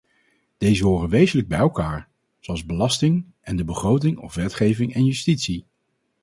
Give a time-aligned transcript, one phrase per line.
[0.57, 2.09] Deze horen wezenlijk bij elkaar,
[2.39, 5.65] zoals belasting en de begroting of wetgeving en justitie.